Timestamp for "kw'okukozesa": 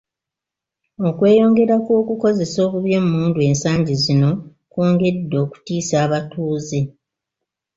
1.85-2.57